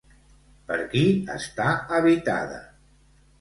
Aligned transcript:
Per 0.71 0.77
qui 0.93 1.03
està 1.33 1.67
habitada? 1.99 2.59